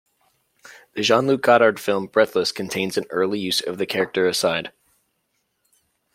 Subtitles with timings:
[0.93, 4.71] The Jean-Luc Godard film "Breathless" contains an early use of character aside.